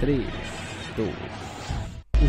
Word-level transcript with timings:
3, 0.00 0.20
2, 0.98 1.08
1. 1.08 2.26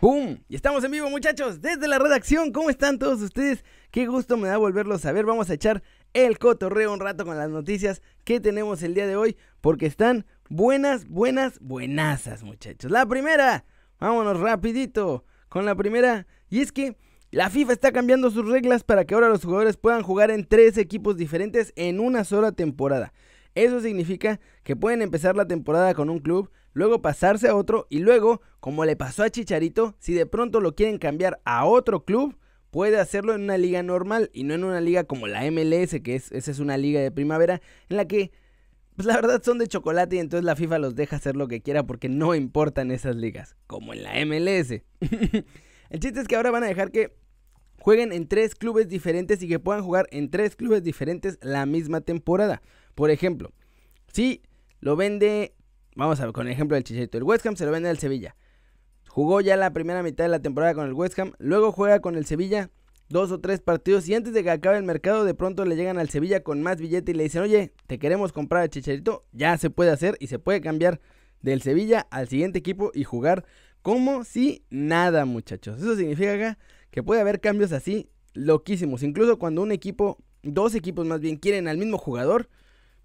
¡Pum! 0.00 0.38
Y 0.48 0.56
estamos 0.56 0.82
en 0.82 0.90
vivo, 0.90 1.08
muchachos, 1.08 1.60
desde 1.60 1.86
la 1.86 2.00
redacción. 2.00 2.50
¿Cómo 2.50 2.68
están 2.68 2.98
todos 2.98 3.22
ustedes? 3.22 3.64
Qué 3.92 4.06
gusto 4.06 4.36
me 4.36 4.48
da 4.48 4.56
volverlos 4.56 5.06
a 5.06 5.12
ver. 5.12 5.24
Vamos 5.24 5.50
a 5.50 5.54
echar 5.54 5.84
el 6.14 6.38
cotorreo 6.38 6.92
un 6.92 6.98
rato 6.98 7.24
con 7.24 7.38
las 7.38 7.50
noticias 7.50 8.02
que 8.24 8.40
tenemos 8.40 8.82
el 8.82 8.94
día 8.94 9.06
de 9.06 9.14
hoy, 9.14 9.36
porque 9.60 9.86
están 9.86 10.26
buenas, 10.48 11.06
buenas, 11.06 11.60
buenasas, 11.60 12.42
muchachos. 12.42 12.90
La 12.90 13.06
primera, 13.06 13.64
vámonos 14.00 14.40
rapidito 14.40 15.24
con 15.48 15.64
la 15.64 15.76
primera, 15.76 16.26
y 16.50 16.60
es 16.60 16.72
que 16.72 16.96
la 17.30 17.50
FIFA 17.50 17.72
está 17.72 17.92
cambiando 17.92 18.30
sus 18.30 18.48
reglas 18.48 18.82
para 18.82 19.04
que 19.04 19.14
ahora 19.14 19.28
los 19.28 19.44
jugadores 19.44 19.76
puedan 19.76 20.02
jugar 20.02 20.32
en 20.32 20.44
tres 20.44 20.76
equipos 20.76 21.16
diferentes 21.16 21.72
en 21.76 22.00
una 22.00 22.24
sola 22.24 22.50
temporada. 22.50 23.12
Eso 23.58 23.80
significa 23.80 24.38
que 24.62 24.76
pueden 24.76 25.02
empezar 25.02 25.34
la 25.34 25.48
temporada 25.48 25.92
con 25.92 26.10
un 26.10 26.20
club, 26.20 26.48
luego 26.74 27.02
pasarse 27.02 27.48
a 27.48 27.56
otro 27.56 27.88
y 27.90 27.98
luego, 27.98 28.40
como 28.60 28.84
le 28.84 28.94
pasó 28.94 29.24
a 29.24 29.30
Chicharito, 29.30 29.96
si 29.98 30.14
de 30.14 30.26
pronto 30.26 30.60
lo 30.60 30.76
quieren 30.76 30.98
cambiar 30.98 31.40
a 31.44 31.64
otro 31.64 32.04
club, 32.04 32.38
puede 32.70 33.00
hacerlo 33.00 33.34
en 33.34 33.42
una 33.42 33.58
liga 33.58 33.82
normal 33.82 34.30
y 34.32 34.44
no 34.44 34.54
en 34.54 34.62
una 34.62 34.80
liga 34.80 35.02
como 35.02 35.26
la 35.26 35.40
MLS, 35.50 36.00
que 36.04 36.14
es, 36.14 36.30
esa 36.30 36.52
es 36.52 36.60
una 36.60 36.76
liga 36.76 37.00
de 37.00 37.10
primavera, 37.10 37.60
en 37.88 37.96
la 37.96 38.06
que, 38.06 38.30
pues 38.94 39.06
la 39.06 39.16
verdad 39.16 39.42
son 39.42 39.58
de 39.58 39.66
chocolate 39.66 40.14
y 40.14 40.18
entonces 40.20 40.44
la 40.44 40.54
FIFA 40.54 40.78
los 40.78 40.94
deja 40.94 41.16
hacer 41.16 41.34
lo 41.34 41.48
que 41.48 41.60
quiera 41.60 41.84
porque 41.84 42.08
no 42.08 42.36
importan 42.36 42.92
esas 42.92 43.16
ligas, 43.16 43.56
como 43.66 43.92
en 43.92 44.04
la 44.04 44.24
MLS. 44.24 44.70
El 45.90 45.98
chiste 45.98 46.20
es 46.20 46.28
que 46.28 46.36
ahora 46.36 46.52
van 46.52 46.62
a 46.62 46.68
dejar 46.68 46.92
que 46.92 47.12
jueguen 47.80 48.12
en 48.12 48.28
tres 48.28 48.54
clubes 48.54 48.88
diferentes 48.88 49.42
y 49.42 49.48
que 49.48 49.58
puedan 49.58 49.82
jugar 49.82 50.06
en 50.12 50.30
tres 50.30 50.54
clubes 50.54 50.84
diferentes 50.84 51.38
la 51.42 51.66
misma 51.66 52.02
temporada. 52.02 52.62
Por 52.98 53.12
ejemplo, 53.12 53.52
si 54.12 54.42
lo 54.80 54.96
vende, 54.96 55.54
vamos 55.94 56.18
a 56.18 56.24
ver 56.24 56.32
con 56.32 56.48
el 56.48 56.52
ejemplo 56.52 56.74
del 56.74 56.82
Chicharito, 56.82 57.16
el 57.16 57.22
West 57.22 57.46
Ham 57.46 57.54
se 57.54 57.64
lo 57.64 57.70
vende 57.70 57.88
al 57.88 58.00
Sevilla. 58.00 58.34
Jugó 59.06 59.40
ya 59.40 59.56
la 59.56 59.72
primera 59.72 60.02
mitad 60.02 60.24
de 60.24 60.30
la 60.30 60.42
temporada 60.42 60.74
con 60.74 60.84
el 60.84 60.94
West 60.94 61.16
Ham, 61.16 61.30
luego 61.38 61.70
juega 61.70 62.00
con 62.00 62.16
el 62.16 62.26
Sevilla 62.26 62.72
dos 63.08 63.30
o 63.30 63.38
tres 63.38 63.60
partidos 63.60 64.08
y 64.08 64.16
antes 64.16 64.32
de 64.34 64.42
que 64.42 64.50
acabe 64.50 64.78
el 64.78 64.82
mercado 64.82 65.24
de 65.24 65.32
pronto 65.32 65.64
le 65.64 65.76
llegan 65.76 65.96
al 65.96 66.08
Sevilla 66.08 66.42
con 66.42 66.60
más 66.60 66.80
billete 66.80 67.12
y 67.12 67.14
le 67.14 67.22
dicen, 67.22 67.42
oye, 67.42 67.72
te 67.86 68.00
queremos 68.00 68.32
comprar 68.32 68.64
a 68.64 68.68
Chicharito, 68.68 69.24
ya 69.30 69.56
se 69.58 69.70
puede 69.70 69.92
hacer 69.92 70.16
y 70.18 70.26
se 70.26 70.40
puede 70.40 70.60
cambiar 70.60 71.00
del 71.40 71.62
Sevilla 71.62 72.08
al 72.10 72.26
siguiente 72.26 72.58
equipo 72.58 72.90
y 72.92 73.04
jugar 73.04 73.44
como 73.80 74.24
si 74.24 74.64
nada 74.70 75.24
muchachos. 75.24 75.80
Eso 75.80 75.94
significa 75.94 76.58
que 76.90 77.04
puede 77.04 77.20
haber 77.20 77.40
cambios 77.40 77.70
así 77.70 78.10
loquísimos, 78.34 79.04
incluso 79.04 79.38
cuando 79.38 79.62
un 79.62 79.70
equipo, 79.70 80.18
dos 80.42 80.74
equipos 80.74 81.06
más 81.06 81.20
bien 81.20 81.36
quieren 81.36 81.68
al 81.68 81.78
mismo 81.78 81.96
jugador, 81.96 82.48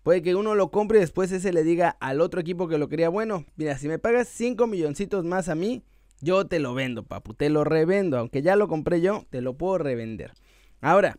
Puede 0.04 0.22
que 0.22 0.36
uno 0.36 0.54
lo 0.54 0.70
compre 0.70 0.98
y 0.98 1.02
después 1.02 1.32
ese 1.32 1.54
le 1.54 1.64
diga 1.64 1.96
al 2.02 2.20
otro 2.20 2.42
equipo 2.42 2.68
que 2.68 2.78
lo 2.78 2.90
quería, 2.90 3.08
bueno, 3.08 3.46
mira, 3.56 3.78
si 3.78 3.88
me 3.88 4.00
pagas 4.00 4.28
5 4.28 4.68
milloncitos 4.68 5.24
más 5.24 5.48
a 5.48 5.56
mí, 5.56 5.84
yo 6.20 6.46
te 6.46 6.60
lo 6.60 6.74
vendo, 6.74 7.04
papu, 7.04 7.34
te 7.34 7.50
lo 7.50 7.64
revendo, 7.64 8.18
aunque 8.18 8.42
ya 8.42 8.58
lo 8.58 8.68
compré 8.68 9.00
yo, 9.00 9.26
te 9.30 9.42
lo 9.42 9.58
puedo 9.58 9.78
revender. 9.78 10.34
Ahora, 10.82 11.18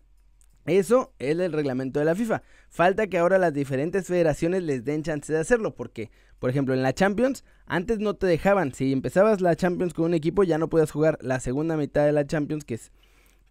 eso 0.67 1.15
es 1.19 1.39
el 1.39 1.53
reglamento 1.53 1.99
de 1.99 2.05
la 2.05 2.15
FIFA. 2.15 2.43
Falta 2.69 3.07
que 3.07 3.19
ahora 3.19 3.39
las 3.39 3.55
diferentes 3.55 4.07
federaciones 4.07 4.63
les 4.63 4.85
den 4.85 5.03
chance 5.03 5.33
de 5.33 5.39
hacerlo, 5.39 5.75
porque, 5.75 6.11
por 6.39 6.51
ejemplo, 6.51 6.75
en 6.75 6.83
la 6.83 6.93
Champions, 6.93 7.45
antes 7.67 7.99
no 7.99 8.15
te 8.15 8.27
dejaban, 8.27 8.75
si 8.75 8.93
empezabas 8.93 9.41
la 9.41 9.57
Champions 9.57 9.95
con 9.95 10.07
un 10.07 10.15
equipo, 10.15 10.45
ya 10.45 10.59
no 10.59 10.69
podías 10.69 10.91
jugar 10.91 11.19
la 11.23 11.41
segunda 11.41 11.77
mitad 11.77 12.05
de 12.05 12.13
la 12.13 12.27
Champions, 12.27 12.65
que 12.65 12.75
es 12.75 12.93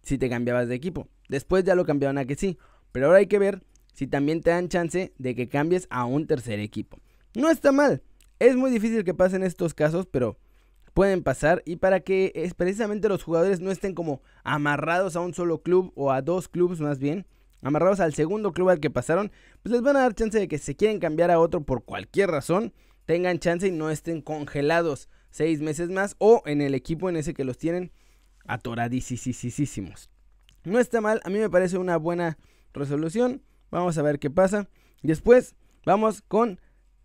si 0.02 0.18
te 0.18 0.28
cambiabas 0.28 0.68
de 0.68 0.76
equipo. 0.76 1.08
Después 1.28 1.64
ya 1.64 1.74
lo 1.74 1.84
cambiaron 1.84 2.18
a 2.18 2.24
que 2.24 2.36
sí, 2.36 2.58
pero 2.92 3.06
ahora 3.06 3.18
hay 3.18 3.26
que 3.26 3.38
ver 3.38 3.62
si 3.94 4.06
también 4.06 4.42
te 4.42 4.50
dan 4.50 4.68
chance 4.68 5.14
de 5.16 5.34
que 5.34 5.48
cambies 5.48 5.86
a 5.88 6.04
un 6.04 6.26
tercer 6.26 6.60
equipo. 6.60 6.98
No 7.34 7.50
está 7.50 7.72
mal. 7.72 8.02
Es 8.38 8.56
muy 8.56 8.70
difícil 8.70 9.04
que 9.04 9.14
pasen 9.14 9.42
estos 9.42 9.72
casos, 9.72 10.06
pero 10.06 10.38
pueden 10.92 11.22
pasar 11.22 11.62
y 11.64 11.76
para 11.76 12.00
que 12.00 12.32
es 12.34 12.54
precisamente 12.54 13.08
los 13.08 13.22
jugadores 13.22 13.60
no 13.60 13.70
estén 13.70 13.94
como 13.94 14.22
amarrados 14.44 15.16
a 15.16 15.20
un 15.20 15.34
solo 15.34 15.62
club 15.62 15.92
o 15.96 16.12
a 16.12 16.22
dos 16.22 16.48
clubes 16.48 16.80
más 16.80 16.98
bien, 16.98 17.26
amarrados 17.62 18.00
al 18.00 18.14
segundo 18.14 18.52
club 18.52 18.68
al 18.68 18.80
que 18.80 18.90
pasaron, 18.90 19.32
pues 19.62 19.72
les 19.72 19.82
van 19.82 19.96
a 19.96 20.00
dar 20.00 20.14
chance 20.14 20.38
de 20.38 20.48
que 20.48 20.58
se 20.58 20.76
quieren 20.76 21.00
cambiar 21.00 21.30
a 21.30 21.40
otro 21.40 21.62
por 21.62 21.84
cualquier 21.84 22.30
razón, 22.30 22.72
tengan 23.06 23.40
chance 23.40 23.66
y 23.66 23.72
no 23.72 23.90
estén 23.90 24.20
congelados 24.20 25.08
seis 25.30 25.60
meses 25.60 25.90
más 25.90 26.14
o 26.18 26.42
en 26.46 26.60
el 26.60 26.74
equipo 26.74 27.08
en 27.08 27.16
ese 27.16 27.34
que 27.34 27.44
los 27.44 27.58
tienen 27.58 27.90
atoradísimos. 28.46 30.10
No 30.62 30.78
está 30.78 31.00
mal, 31.00 31.20
a 31.24 31.30
mí 31.30 31.38
me 31.38 31.50
parece 31.50 31.76
una 31.76 31.96
buena 31.96 32.38
resolución. 32.72 33.42
Vamos 33.74 33.98
a 33.98 34.02
ver 34.02 34.20
qué 34.20 34.30
pasa. 34.30 34.68
Después 35.02 35.56
vamos 35.84 36.22
con 36.22 36.60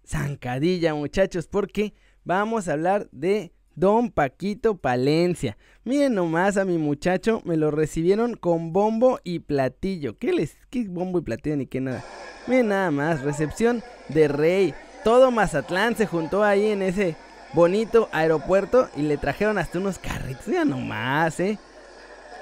zancadilla, 0.06 0.94
muchachos, 0.94 1.48
porque 1.48 1.96
vamos 2.24 2.68
a 2.68 2.74
hablar 2.74 3.10
de 3.12 3.52
Don 3.74 4.12
Paquito 4.12 4.78
Palencia. 4.78 5.58
Miren 5.84 6.14
nomás 6.14 6.58
a 6.58 6.66
mi 6.66 6.78
muchacho, 6.78 7.42
me 7.44 7.58
lo 7.58 7.72
recibieron 7.72 8.36
con 8.36 8.72
bombo 8.72 9.20
y 9.24 9.40
platillo. 9.40 10.20
¿Qué 10.20 10.32
les? 10.32 10.58
¿Qué 10.70 10.88
bombo 10.88 11.18
y 11.18 11.22
platillo 11.24 11.58
ni 11.58 11.66
qué 11.66 11.82
nada? 11.82 12.06
Miren 12.46 12.68
nada 12.68 12.92
más, 12.92 13.24
recepción 13.24 13.82
de 14.10 14.28
rey. 14.28 14.76
Todo 15.04 15.32
Mazatlán 15.32 15.96
se 15.96 16.06
juntó 16.06 16.44
ahí 16.44 16.68
en 16.68 16.84
ese 16.84 17.16
bonito 17.56 18.10
aeropuerto 18.12 18.90
y 18.96 19.02
le 19.02 19.18
trajeron 19.18 19.58
hasta 19.58 19.80
unos 19.80 19.98
carritos. 19.98 20.46
Ya 20.46 20.66
nomás, 20.66 21.40
eh. 21.40 21.58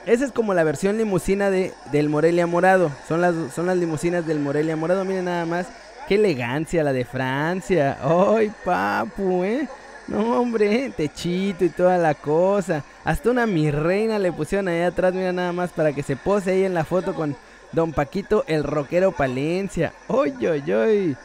Esa 0.08 0.24
es 0.24 0.32
como 0.32 0.54
la 0.54 0.64
versión 0.64 0.98
limusina 0.98 1.50
de, 1.50 1.74
del 1.92 2.08
Morelia 2.08 2.48
Morado. 2.48 2.90
Son 3.10 3.20
las, 3.20 3.36
son 3.54 3.66
las 3.66 3.76
limusinas 3.76 4.26
del 4.26 4.40
Morelia 4.40 4.78
Morado. 4.78 5.04
Miren 5.04 5.26
nada 5.26 5.46
más. 5.46 5.68
Qué 6.08 6.16
elegancia 6.16 6.82
la 6.82 6.94
de 6.94 7.04
Francia. 7.04 7.98
¡Ay, 8.02 8.50
papu, 8.64 9.44
eh! 9.44 9.68
No, 10.08 10.40
hombre, 10.40 10.94
techito 10.96 11.66
y 11.66 11.70
toda 11.70 11.98
la 11.98 12.14
cosa. 12.14 12.86
Hasta 13.04 13.30
una 13.30 13.46
mi 13.46 13.70
reina 13.70 14.18
le 14.18 14.32
pusieron 14.32 14.70
ahí 14.70 14.80
atrás, 14.80 15.14
mira 15.14 15.34
nada 15.34 15.52
más, 15.52 15.72
para 15.72 15.92
que 15.92 16.04
se 16.04 16.16
pose 16.16 16.52
ahí 16.52 16.64
en 16.64 16.74
la 16.74 16.86
foto 16.86 17.14
con 17.14 17.36
Don 17.74 17.92
Paquito, 17.92 18.46
el 18.48 18.64
rockero 18.64 19.12
Palencia. 19.12 19.92
¡Oy, 20.08 20.34
oy, 20.48 20.72
oy! 20.72 21.18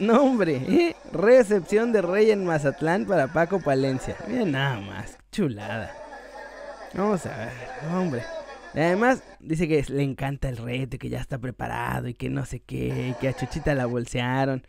No, 0.00 0.24
hombre, 0.24 0.56
¿eh? 0.68 0.96
recepción 1.12 1.92
de 1.92 2.02
rey 2.02 2.32
en 2.32 2.44
Mazatlán 2.44 3.04
para 3.04 3.28
Paco 3.28 3.60
Palencia. 3.60 4.16
Mira 4.26 4.44
nada 4.44 4.80
más, 4.80 5.16
chulada. 5.30 6.07
Vamos 6.94 7.26
a 7.26 7.36
ver, 7.36 7.52
hombre. 7.92 8.22
además, 8.74 9.22
dice 9.40 9.68
que 9.68 9.84
le 9.88 10.02
encanta 10.02 10.48
el 10.48 10.56
reto, 10.56 10.98
que 10.98 11.08
ya 11.08 11.20
está 11.20 11.38
preparado 11.38 12.08
y 12.08 12.14
que 12.14 12.30
no 12.30 12.44
sé 12.44 12.60
qué, 12.60 13.10
y 13.10 13.20
que 13.20 13.28
a 13.28 13.34
Chuchita 13.34 13.74
la 13.74 13.86
bolsearon. 13.86 14.62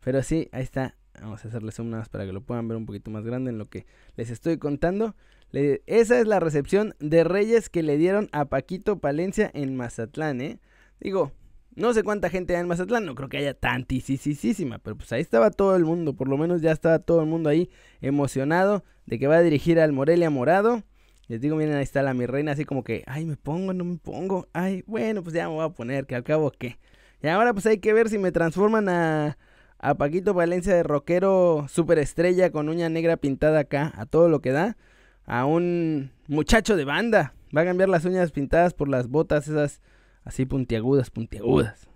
Pero 0.00 0.22
sí, 0.22 0.48
ahí 0.52 0.62
está. 0.62 0.94
Vamos 1.20 1.44
a 1.44 1.48
hacerles 1.48 1.78
un 1.78 1.90
más 1.90 2.08
para 2.08 2.26
que 2.26 2.32
lo 2.32 2.42
puedan 2.42 2.68
ver 2.68 2.76
un 2.76 2.86
poquito 2.86 3.10
más 3.10 3.24
grande 3.24 3.50
en 3.50 3.58
lo 3.58 3.68
que 3.68 3.86
les 4.16 4.30
estoy 4.30 4.58
contando. 4.58 5.14
esa 5.52 6.18
es 6.18 6.26
la 6.26 6.40
recepción 6.40 6.94
de 6.98 7.24
Reyes 7.24 7.68
que 7.68 7.82
le 7.82 7.96
dieron 7.96 8.28
a 8.32 8.46
Paquito 8.46 8.98
Palencia 8.98 9.50
en 9.54 9.76
Mazatlán, 9.76 10.40
¿eh? 10.40 10.60
Digo, 11.00 11.32
no 11.74 11.92
sé 11.92 12.02
cuánta 12.02 12.30
gente 12.30 12.54
hay 12.54 12.62
en 12.62 12.68
Mazatlán, 12.68 13.04
no 13.04 13.14
creo 13.14 13.28
que 13.28 13.36
haya 13.38 13.54
tantísima, 13.54 14.78
pero 14.78 14.96
pues 14.96 15.12
ahí 15.12 15.20
estaba 15.20 15.50
todo 15.50 15.76
el 15.76 15.84
mundo, 15.84 16.14
por 16.14 16.28
lo 16.28 16.38
menos 16.38 16.62
ya 16.62 16.72
estaba 16.72 16.98
todo 16.98 17.20
el 17.20 17.26
mundo 17.26 17.48
ahí 17.50 17.70
emocionado 18.00 18.82
de 19.04 19.18
que 19.18 19.26
va 19.26 19.36
a 19.36 19.42
dirigir 19.42 19.78
al 19.78 19.92
Morelia 19.92 20.30
Morado. 20.30 20.82
Les 21.28 21.40
digo, 21.40 21.56
miren, 21.56 21.74
ahí 21.74 21.82
está 21.82 22.02
la 22.02 22.14
mi 22.14 22.26
reina, 22.26 22.52
así 22.52 22.64
como 22.64 22.84
que, 22.84 23.02
ay, 23.06 23.24
me 23.24 23.36
pongo, 23.36 23.72
no 23.72 23.84
me 23.84 23.96
pongo. 23.96 24.48
Ay, 24.52 24.84
bueno, 24.86 25.22
pues 25.22 25.34
ya 25.34 25.48
me 25.48 25.54
voy 25.54 25.64
a 25.64 25.70
poner, 25.70 26.06
que 26.06 26.14
al 26.14 26.22
cabo, 26.22 26.52
¿qué? 26.52 26.78
Y 27.22 27.28
ahora 27.28 27.52
pues 27.52 27.66
hay 27.66 27.78
que 27.78 27.92
ver 27.92 28.08
si 28.08 28.18
me 28.18 28.30
transforman 28.30 28.88
a, 28.88 29.38
a 29.78 29.94
Paquito 29.94 30.34
Valencia 30.34 30.74
de 30.74 30.82
rockero 30.82 31.66
superestrella 31.68 32.50
con 32.50 32.68
uña 32.68 32.88
negra 32.88 33.16
pintada 33.16 33.60
acá, 33.60 33.92
a 33.96 34.06
todo 34.06 34.28
lo 34.28 34.40
que 34.40 34.52
da. 34.52 34.76
A 35.24 35.44
un 35.44 36.12
muchacho 36.28 36.76
de 36.76 36.84
banda. 36.84 37.34
Va 37.56 37.62
a 37.62 37.64
cambiar 37.64 37.88
las 37.88 38.04
uñas 38.04 38.30
pintadas 38.32 38.74
por 38.74 38.88
las 38.88 39.08
botas 39.08 39.48
esas 39.48 39.80
así 40.24 40.46
puntiagudas, 40.46 41.10
puntiagudas. 41.10 41.88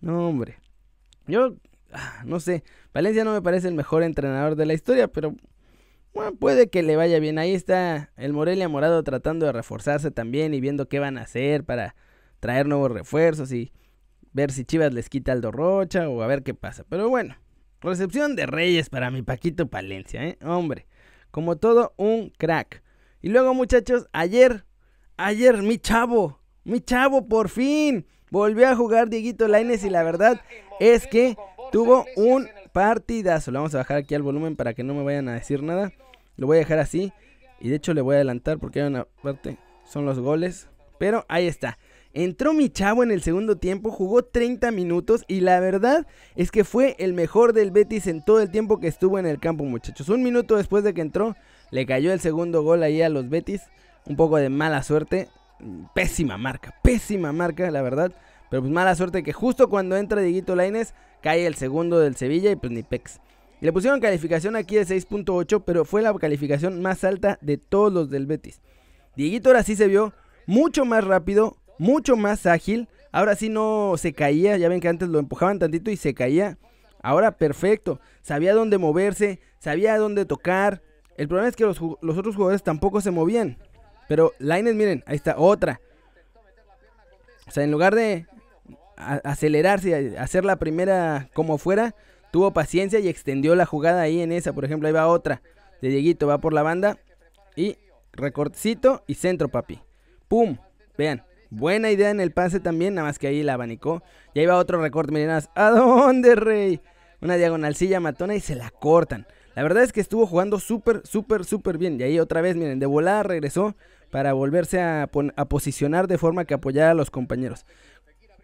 No, 0.00 0.28
hombre. 0.28 0.56
Yo, 1.26 1.56
ah, 1.92 2.22
no 2.26 2.40
sé, 2.40 2.64
Valencia 2.92 3.24
no 3.24 3.32
me 3.32 3.40
parece 3.40 3.68
el 3.68 3.74
mejor 3.74 4.02
entrenador 4.02 4.56
de 4.56 4.66
la 4.66 4.74
historia, 4.74 5.08
pero 5.08 5.34
bueno, 6.14 6.36
puede 6.36 6.68
que 6.68 6.82
le 6.82 6.96
vaya 6.96 7.18
bien. 7.18 7.38
Ahí 7.38 7.52
está 7.52 8.12
el 8.16 8.32
Morelia 8.32 8.68
Morado 8.68 9.02
tratando 9.02 9.46
de 9.46 9.52
reforzarse 9.52 10.10
también 10.10 10.54
y 10.54 10.60
viendo 10.60 10.88
qué 10.88 11.00
van 11.00 11.18
a 11.18 11.22
hacer 11.22 11.64
para 11.64 11.96
traer 12.40 12.66
nuevos 12.66 12.92
refuerzos 12.92 13.52
y 13.52 13.72
ver 14.32 14.52
si 14.52 14.64
Chivas 14.64 14.92
les 14.94 15.08
quita 15.08 15.32
Aldo 15.32 15.50
Rocha 15.50 16.08
o 16.08 16.22
a 16.22 16.26
ver 16.26 16.42
qué 16.42 16.54
pasa. 16.54 16.84
Pero 16.88 17.08
bueno, 17.08 17.36
recepción 17.80 18.36
de 18.36 18.46
Reyes 18.46 18.90
para 18.90 19.10
mi 19.10 19.22
Paquito 19.22 19.68
Palencia, 19.68 20.24
¿eh? 20.24 20.38
Hombre, 20.44 20.86
como 21.30 21.56
todo 21.56 21.94
un 21.96 22.30
crack. 22.36 22.82
Y 23.20 23.30
luego 23.30 23.54
muchachos, 23.54 24.06
ayer, 24.12 24.66
ayer 25.16 25.62
mi 25.62 25.78
chavo, 25.78 26.40
mi 26.62 26.80
chavo 26.80 27.26
por 27.26 27.48
fin 27.48 28.06
volvió 28.30 28.68
a 28.68 28.76
jugar 28.76 29.08
Dieguito 29.08 29.48
Laines 29.48 29.84
y 29.84 29.90
la 29.90 30.02
verdad 30.02 30.40
es 30.80 31.06
que 31.06 31.36
tuvo 31.72 32.04
un 32.16 32.48
partidazo. 32.72 33.50
Le 33.50 33.58
vamos 33.58 33.74
a 33.74 33.78
bajar 33.78 33.98
aquí 33.98 34.14
al 34.14 34.22
volumen 34.22 34.56
para 34.56 34.74
que 34.74 34.84
no 34.84 34.94
me 34.94 35.02
vayan 35.02 35.28
a 35.28 35.34
decir 35.34 35.62
nada. 35.62 35.92
Lo 36.36 36.46
voy 36.46 36.56
a 36.56 36.60
dejar 36.60 36.78
así. 36.78 37.12
Y 37.60 37.68
de 37.68 37.76
hecho 37.76 37.94
le 37.94 38.00
voy 38.00 38.14
a 38.14 38.16
adelantar 38.16 38.58
porque 38.58 38.80
hay 38.80 38.88
una 38.88 39.06
parte. 39.22 39.58
Son 39.84 40.04
los 40.04 40.18
goles. 40.18 40.68
Pero 40.98 41.24
ahí 41.28 41.46
está. 41.46 41.78
Entró 42.12 42.52
mi 42.54 42.68
chavo 42.68 43.02
en 43.02 43.10
el 43.10 43.22
segundo 43.22 43.56
tiempo, 43.56 43.90
jugó 43.90 44.22
30 44.22 44.70
minutos 44.70 45.24
y 45.26 45.40
la 45.40 45.58
verdad 45.58 46.06
es 46.36 46.52
que 46.52 46.62
fue 46.62 46.94
el 47.00 47.12
mejor 47.12 47.52
del 47.52 47.72
Betis 47.72 48.06
en 48.06 48.24
todo 48.24 48.40
el 48.40 48.52
tiempo 48.52 48.78
que 48.78 48.86
estuvo 48.86 49.18
en 49.18 49.26
el 49.26 49.40
campo, 49.40 49.64
muchachos. 49.64 50.08
Un 50.08 50.22
minuto 50.22 50.56
después 50.56 50.84
de 50.84 50.94
que 50.94 51.00
entró, 51.00 51.34
le 51.72 51.86
cayó 51.86 52.12
el 52.12 52.20
segundo 52.20 52.62
gol 52.62 52.84
ahí 52.84 53.02
a 53.02 53.08
los 53.08 53.28
Betis. 53.28 53.62
Un 54.06 54.14
poco 54.14 54.36
de 54.36 54.48
mala 54.48 54.84
suerte. 54.84 55.28
Pésima 55.92 56.36
marca, 56.38 56.74
pésima 56.82 57.32
marca, 57.32 57.68
la 57.72 57.82
verdad. 57.82 58.12
Pero 58.48 58.62
pues 58.62 58.72
mala 58.72 58.94
suerte 58.94 59.24
que 59.24 59.32
justo 59.32 59.68
cuando 59.68 59.96
entra 59.96 60.20
Dieguito 60.20 60.54
Laines 60.54 60.94
cae 61.20 61.46
el 61.46 61.56
segundo 61.56 61.98
del 61.98 62.14
Sevilla 62.14 62.52
y 62.52 62.56
pues 62.56 62.72
ni 62.72 62.84
pex. 62.84 63.18
Le 63.64 63.72
pusieron 63.72 63.98
calificación 63.98 64.56
aquí 64.56 64.76
de 64.76 64.82
6.8, 64.82 65.62
pero 65.64 65.86
fue 65.86 66.02
la 66.02 66.12
calificación 66.12 66.82
más 66.82 67.02
alta 67.02 67.38
de 67.40 67.56
todos 67.56 67.90
los 67.90 68.10
del 68.10 68.26
Betis. 68.26 68.60
Dieguito 69.16 69.48
ahora 69.48 69.62
sí 69.62 69.74
se 69.74 69.86
vio 69.86 70.12
mucho 70.44 70.84
más 70.84 71.02
rápido, 71.02 71.56
mucho 71.78 72.14
más 72.14 72.44
ágil. 72.44 72.90
Ahora 73.10 73.36
sí 73.36 73.48
no 73.48 73.94
se 73.96 74.12
caía, 74.12 74.58
ya 74.58 74.68
ven 74.68 74.80
que 74.80 74.88
antes 74.88 75.08
lo 75.08 75.18
empujaban 75.18 75.58
tantito 75.58 75.90
y 75.90 75.96
se 75.96 76.12
caía. 76.12 76.58
Ahora 77.02 77.38
perfecto, 77.38 78.00
sabía 78.20 78.52
dónde 78.52 78.76
moverse, 78.76 79.40
sabía 79.60 79.96
dónde 79.96 80.26
tocar. 80.26 80.82
El 81.16 81.28
problema 81.28 81.48
es 81.48 81.56
que 81.56 81.64
los, 81.64 81.80
otros 81.80 82.36
jugadores 82.36 82.62
tampoco 82.62 83.00
se 83.00 83.12
movían. 83.12 83.56
Pero 84.08 84.34
Laines, 84.40 84.74
miren, 84.74 85.02
ahí 85.06 85.16
está 85.16 85.38
otra. 85.38 85.80
O 87.48 87.50
sea, 87.50 87.64
en 87.64 87.70
lugar 87.70 87.94
de 87.94 88.26
acelerarse 88.98 89.88
y 89.88 90.16
hacer 90.16 90.44
la 90.44 90.56
primera 90.56 91.30
como 91.32 91.56
fuera, 91.56 91.94
tuvo 92.34 92.50
paciencia 92.50 92.98
y 92.98 93.06
extendió 93.06 93.54
la 93.54 93.64
jugada 93.64 94.02
ahí 94.02 94.20
en 94.20 94.32
esa. 94.32 94.52
Por 94.52 94.64
ejemplo, 94.64 94.88
ahí 94.88 94.92
va 94.92 95.06
otra 95.06 95.40
de 95.80 95.88
Dieguito, 95.88 96.26
va 96.26 96.38
por 96.38 96.52
la 96.52 96.64
banda 96.64 96.98
y 97.54 97.78
recortecito 98.12 99.04
y 99.06 99.14
centro, 99.14 99.48
papi. 99.48 99.78
¡Pum! 100.26 100.56
Vean, 100.98 101.22
buena 101.50 101.92
idea 101.92 102.10
en 102.10 102.18
el 102.18 102.32
pase 102.32 102.58
también, 102.58 102.94
nada 102.94 103.06
más 103.06 103.20
que 103.20 103.28
ahí 103.28 103.44
la 103.44 103.54
abanicó. 103.54 104.02
Y 104.34 104.40
ahí 104.40 104.46
va 104.46 104.56
otro 104.56 104.82
recorte, 104.82 105.12
miren, 105.12 105.30
¿a 105.30 105.70
dónde, 105.70 106.34
rey? 106.34 106.80
Una 107.20 107.36
diagonalcilla 107.36 108.00
matona 108.00 108.34
y 108.34 108.40
se 108.40 108.56
la 108.56 108.68
cortan. 108.70 109.28
La 109.54 109.62
verdad 109.62 109.84
es 109.84 109.92
que 109.92 110.00
estuvo 110.00 110.26
jugando 110.26 110.58
súper, 110.58 111.02
súper, 111.04 111.44
súper 111.44 111.78
bien. 111.78 112.00
Y 112.00 112.02
ahí 112.02 112.18
otra 112.18 112.40
vez, 112.40 112.56
miren, 112.56 112.80
de 112.80 112.86
volada 112.86 113.22
regresó 113.22 113.76
para 114.10 114.32
volverse 114.32 114.80
a, 114.80 115.08
posicionar 115.48 116.08
de 116.08 116.18
forma 116.18 116.46
que 116.46 116.54
apoyara 116.54 116.90
a 116.90 116.94
los 116.94 117.10
compañeros. 117.10 117.64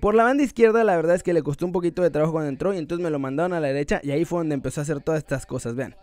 Por 0.00 0.14
la 0.14 0.24
banda 0.24 0.42
izquierda, 0.42 0.82
la 0.82 0.96
verdad 0.96 1.16
es 1.16 1.22
que 1.22 1.32
le 1.32 1.42
costó 1.42 1.66
un 1.66 1.72
poquito 1.72 2.02
de 2.02 2.10
trabajo 2.10 2.32
cuando 2.32 2.48
entró 2.48 2.72
y 2.72 2.78
entonces 2.78 3.02
me 3.02 3.10
lo 3.10 3.18
mandaron 3.18 3.52
a 3.52 3.60
la 3.60 3.68
derecha 3.68 4.00
y 4.02 4.10
ahí 4.10 4.24
fue 4.24 4.40
donde 4.40 4.54
empezó 4.54 4.80
a 4.80 4.82
hacer 4.82 5.00
todas 5.00 5.18
estas 5.18 5.46
cosas. 5.46 5.74
Vean, 5.74 5.94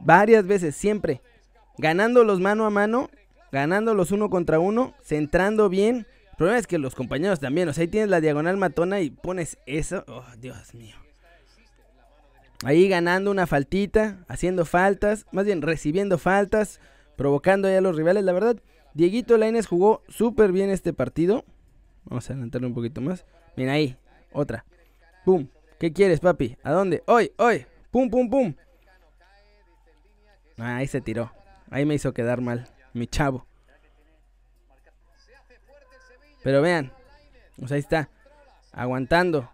varias 0.00 0.46
veces, 0.46 0.74
siempre 0.74 1.20
ganándolos 1.78 2.40
mano 2.40 2.66
a 2.66 2.70
mano, 2.70 3.08
ganándolos 3.50 4.12
uno 4.12 4.28
contra 4.28 4.58
uno, 4.58 4.94
centrando 5.02 5.68
bien. 5.68 6.06
El 6.30 6.36
problema 6.36 6.58
es 6.58 6.66
que 6.66 6.78
los 6.78 6.94
compañeros 6.94 7.40
también, 7.40 7.68
o 7.68 7.72
sea, 7.72 7.82
ahí 7.82 7.88
tienes 7.88 8.10
la 8.10 8.20
diagonal 8.20 8.56
matona 8.56 9.00
y 9.00 9.10
pones 9.10 9.58
eso. 9.66 10.04
Oh, 10.06 10.24
Dios 10.38 10.74
mío. 10.74 10.96
Ahí 12.64 12.88
ganando 12.88 13.30
una 13.30 13.46
faltita, 13.46 14.24
haciendo 14.28 14.64
faltas, 14.64 15.26
más 15.32 15.46
bien 15.46 15.62
recibiendo 15.62 16.18
faltas, 16.18 16.80
provocando 17.16 17.68
a 17.68 17.80
los 17.80 17.96
rivales. 17.96 18.24
La 18.24 18.32
verdad, 18.32 18.56
Dieguito 18.94 19.36
Laines 19.38 19.66
jugó 19.66 20.02
súper 20.08 20.52
bien 20.52 20.70
este 20.70 20.92
partido. 20.92 21.44
Vamos 22.08 22.28
a 22.28 22.32
adelantarle 22.32 22.66
un 22.66 22.74
poquito 22.74 23.00
más. 23.00 23.24
Mira 23.56 23.72
ahí, 23.72 23.96
otra. 24.32 24.64
Pum. 25.24 25.48
¿Qué 25.78 25.92
quieres, 25.92 26.20
papi? 26.20 26.56
¿A 26.62 26.72
dónde? 26.72 27.02
Hoy, 27.06 27.32
hoy. 27.36 27.66
Pum, 27.90 28.10
pum, 28.10 28.28
pum. 28.28 28.54
Ah, 30.58 30.76
ahí 30.76 30.86
se 30.86 31.00
tiró. 31.00 31.30
Ahí 31.70 31.84
me 31.84 31.94
hizo 31.94 32.12
quedar 32.12 32.40
mal, 32.40 32.66
mi 32.94 33.06
chavo. 33.06 33.46
Pero 36.42 36.62
vean, 36.62 36.92
pues 37.58 37.72
ahí 37.72 37.80
está, 37.80 38.08
aguantando. 38.72 39.50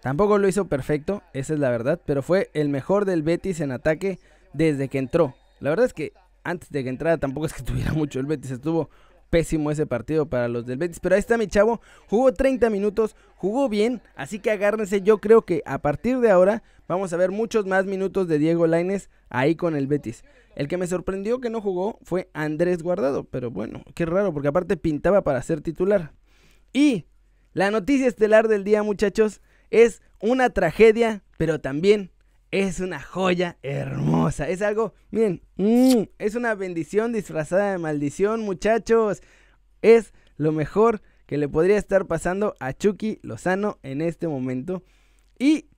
Tampoco 0.00 0.38
lo 0.38 0.48
hizo 0.48 0.68
perfecto, 0.68 1.22
esa 1.34 1.52
es 1.52 1.60
la 1.60 1.70
verdad, 1.70 2.00
pero 2.06 2.22
fue 2.22 2.50
el 2.54 2.70
mejor 2.70 3.04
del 3.04 3.22
Betis 3.22 3.60
en 3.60 3.72
ataque 3.72 4.18
desde 4.54 4.88
que 4.88 4.98
entró. 4.98 5.34
La 5.58 5.70
verdad 5.70 5.86
es 5.86 5.92
que 5.92 6.14
antes 6.42 6.70
de 6.70 6.82
que 6.82 6.88
entrara 6.88 7.18
tampoco 7.18 7.46
es 7.46 7.52
que 7.52 7.62
tuviera 7.64 7.92
mucho 7.92 8.20
el 8.20 8.26
Betis, 8.26 8.52
estuvo 8.52 8.88
pésimo 9.30 9.70
ese 9.70 9.86
partido 9.86 10.28
para 10.28 10.48
los 10.48 10.66
del 10.66 10.78
Betis. 10.78 11.00
Pero 11.00 11.14
ahí 11.14 11.20
está 11.20 11.38
mi 11.38 11.46
chavo, 11.46 11.80
jugó 12.08 12.34
30 12.34 12.68
minutos, 12.68 13.16
jugó 13.36 13.68
bien, 13.68 14.02
así 14.16 14.40
que 14.40 14.50
agárrense. 14.50 15.00
Yo 15.02 15.18
creo 15.18 15.42
que 15.42 15.62
a 15.64 15.78
partir 15.78 16.18
de 16.20 16.30
ahora 16.30 16.62
vamos 16.88 17.12
a 17.12 17.16
ver 17.16 17.30
muchos 17.30 17.66
más 17.66 17.86
minutos 17.86 18.28
de 18.28 18.38
Diego 18.38 18.66
Laines 18.66 19.08
ahí 19.30 19.54
con 19.54 19.76
el 19.76 19.86
Betis. 19.86 20.24
El 20.56 20.68
que 20.68 20.76
me 20.76 20.86
sorprendió 20.86 21.40
que 21.40 21.48
no 21.48 21.60
jugó 21.60 21.98
fue 22.02 22.28
Andrés 22.34 22.82
Guardado, 22.82 23.24
pero 23.24 23.50
bueno, 23.50 23.82
qué 23.94 24.04
raro, 24.04 24.34
porque 24.34 24.48
aparte 24.48 24.76
pintaba 24.76 25.22
para 25.22 25.40
ser 25.42 25.60
titular. 25.60 26.12
Y 26.72 27.06
la 27.52 27.70
noticia 27.70 28.06
estelar 28.06 28.48
del 28.48 28.64
día, 28.64 28.82
muchachos, 28.82 29.40
es 29.70 30.02
una 30.20 30.50
tragedia, 30.50 31.22
pero 31.38 31.60
también 31.60 32.10
es 32.50 32.80
una 32.80 33.00
joya 33.00 33.58
hermosa. 33.62 34.48
Es 34.48 34.62
algo, 34.62 34.94
miren, 35.10 35.42
mm, 35.56 36.02
es 36.18 36.34
una 36.34 36.54
bendición 36.54 37.12
disfrazada 37.12 37.72
de 37.72 37.78
maldición, 37.78 38.42
muchachos. 38.42 39.22
Es 39.82 40.12
lo 40.36 40.52
mejor 40.52 41.00
que 41.26 41.38
le 41.38 41.48
podría 41.48 41.78
estar 41.78 42.06
pasando 42.06 42.56
a 42.58 42.72
Chucky 42.72 43.20
Lozano 43.22 43.78
en 43.82 44.00
este 44.00 44.26
momento. 44.26 44.82
Y 45.38 45.68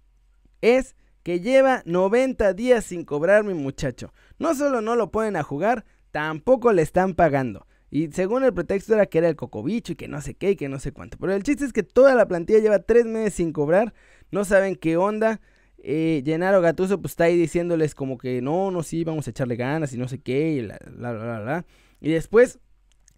es 0.62 0.96
que 1.22 1.40
lleva 1.40 1.82
90 1.84 2.54
días 2.54 2.84
sin 2.84 3.04
cobrar 3.04 3.44
mi 3.44 3.54
muchacho. 3.54 4.12
No 4.38 4.54
solo 4.54 4.80
no 4.80 4.96
lo 4.96 5.10
pueden 5.10 5.36
a 5.36 5.42
jugar, 5.42 5.84
tampoco 6.10 6.72
le 6.72 6.82
están 6.82 7.14
pagando. 7.14 7.66
Y 7.90 8.10
según 8.12 8.42
el 8.44 8.54
pretexto 8.54 8.94
era 8.94 9.04
que 9.04 9.18
era 9.18 9.28
el 9.28 9.36
cocobicho 9.36 9.92
y 9.92 9.96
que 9.96 10.08
no 10.08 10.22
sé 10.22 10.34
qué 10.34 10.52
y 10.52 10.56
que 10.56 10.70
no 10.70 10.78
sé 10.78 10.92
cuánto. 10.92 11.18
Pero 11.18 11.34
el 11.34 11.42
chiste 11.42 11.66
es 11.66 11.74
que 11.74 11.82
toda 11.82 12.14
la 12.14 12.26
plantilla 12.26 12.58
lleva 12.58 12.78
3 12.78 13.04
meses 13.04 13.34
sin 13.34 13.52
cobrar. 13.52 13.92
No 14.30 14.46
saben 14.46 14.76
qué 14.76 14.96
onda 14.96 15.42
eh, 15.84 16.22
Gennaro 16.24 16.60
Gatuso 16.60 17.00
pues 17.00 17.12
está 17.12 17.24
ahí 17.24 17.36
diciéndoles 17.36 17.94
como 17.94 18.16
que 18.16 18.40
no, 18.40 18.70
no, 18.70 18.84
sí, 18.84 19.02
vamos 19.02 19.26
a 19.26 19.30
echarle 19.30 19.56
ganas 19.56 19.92
y 19.92 19.98
no 19.98 20.06
sé 20.06 20.20
qué, 20.20 20.52
y 20.52 20.62
la, 20.62 20.78
la, 20.96 21.12
la, 21.12 21.40
la, 21.40 21.66
Y 22.00 22.10
después, 22.10 22.60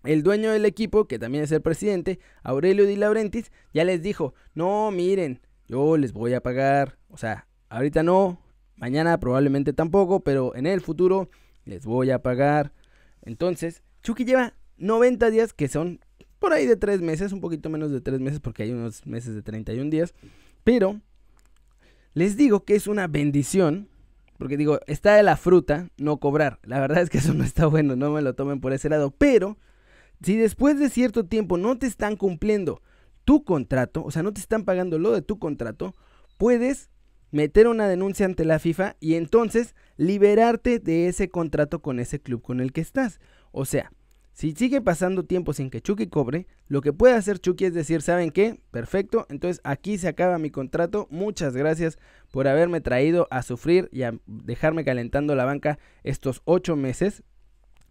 el 0.05 0.23
dueño 0.23 0.51
del 0.51 0.65
equipo, 0.65 1.07
que 1.07 1.19
también 1.19 1.45
es 1.45 1.53
el 1.53 1.61
presidente, 1.61 2.19
Aurelio 2.43 2.87
Di 2.87 2.97
Laurentiis, 2.97 3.53
ya 3.75 3.85
les 3.85 4.03
dijo, 4.03 4.35
no, 4.55 4.91
miren, 4.91 5.41
yo 5.69 5.99
les 5.99 6.15
voy 6.15 6.33
a 6.33 6.43
pagar, 6.43 6.97
o 7.09 7.19
sea, 7.19 7.47
ahorita 7.69 8.03
no, 8.03 8.41
mañana 8.77 9.21
probablemente 9.21 9.75
tampoco, 9.75 10.21
pero 10.21 10.55
en 10.55 10.67
el 10.67 10.81
futuro 10.81 11.29
les 11.67 11.85
voy 11.85 12.11
a 12.11 12.23
pagar. 12.23 12.73
Entonces, 13.23 13.83
Chucky 14.03 14.25
lleva 14.25 14.55
90 14.79 15.31
días, 15.31 15.53
que 15.53 15.69
son 15.69 16.01
por 16.39 16.55
ahí 16.55 16.67
de 16.67 16.77
3 16.77 17.03
meses, 17.03 17.33
un 17.33 17.41
poquito 17.41 17.69
menos 17.69 17.91
de 17.91 18.01
3 18.01 18.21
meses, 18.21 18.41
porque 18.41 18.63
hay 18.63 18.73
unos 18.73 19.07
meses 19.07 19.35
de 19.35 19.43
31 19.43 19.91
días, 19.91 20.15
pero 20.63 21.01
les 22.15 22.37
digo 22.37 22.65
que 22.65 22.77
es 22.77 22.87
una 22.87 23.07
bendición, 23.09 23.89
porque 24.39 24.56
digo, 24.56 24.81
está 24.87 25.15
de 25.15 25.23
la 25.23 25.37
fruta 25.37 25.91
no 25.97 26.19
cobrar. 26.19 26.61
La 26.63 26.81
verdad 26.81 27.03
es 27.03 27.11
que 27.11 27.19
eso 27.19 27.35
no 27.35 27.44
está 27.44 27.67
bueno, 27.67 27.97
no 27.97 28.11
me 28.11 28.23
lo 28.23 28.35
tomen 28.35 28.61
por 28.61 28.73
ese 28.73 28.89
lado. 28.89 29.11
Pero, 29.11 29.59
si 30.23 30.37
después 30.37 30.79
de 30.79 30.89
cierto 30.89 31.27
tiempo 31.27 31.59
no 31.59 31.77
te 31.77 31.87
están 31.87 32.17
cumpliendo 32.17 32.83
tu 33.25 33.44
contrato, 33.44 34.05
o 34.05 34.11
sea, 34.11 34.23
no 34.23 34.33
te 34.33 34.41
están 34.41 34.65
pagando 34.65 34.99
lo 34.99 35.13
de 35.13 35.23
tu 35.23 35.39
contrato, 35.39 35.94
puedes 36.39 36.91
meter 37.31 37.67
una 37.67 37.89
denuncia 37.89 38.27
ante 38.27 38.44
la 38.44 38.61
FIFA 38.61 38.97
y 39.01 39.15
entonces 39.15 39.75
liberarte 39.97 40.79
de 40.79 41.09
ese 41.09 41.29
contrato 41.31 41.83
con 41.83 41.99
ese 41.99 42.21
club 42.21 42.43
con 42.43 42.61
el 42.61 42.73
que 42.73 42.81
estás. 42.81 43.19
O 43.51 43.65
sea, 43.65 43.91
si 44.34 44.50
sigue 44.50 44.81
pasando 44.81 45.22
tiempo 45.22 45.53
sin 45.53 45.70
que 45.70 45.81
Chucky 45.81 46.08
cobre, 46.08 46.48
lo 46.67 46.81
que 46.81 46.93
puede 46.93 47.14
hacer 47.14 47.38
Chucky 47.38 47.67
es 47.67 47.74
decir, 47.74 48.03
¿saben 48.03 48.32
qué? 48.32 48.60
Perfecto, 48.72 49.26
entonces 49.31 49.60
aquí 49.62 49.96
se 49.96 50.08
acaba 50.08 50.38
mi 50.38 50.50
contrato. 50.50 51.06
Muchas 51.08 51.56
gracias 51.56 51.98
por 52.32 52.48
haberme 52.48 52.81
traído 52.81 53.29
a 53.31 53.43
sufrir 53.43 53.88
y 53.93 54.03
a 54.03 54.12
dejarme 54.26 54.84
calentando 54.84 55.36
la 55.36 55.44
banca 55.44 55.79
estos 56.03 56.43
ocho 56.46 56.74
meses. 56.74 57.22